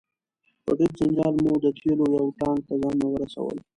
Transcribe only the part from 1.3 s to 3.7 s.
مو د تیلو یو ټانک ته ځانونه ورسول.